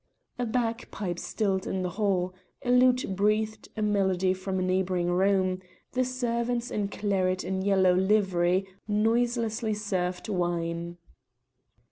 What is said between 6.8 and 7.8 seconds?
claret and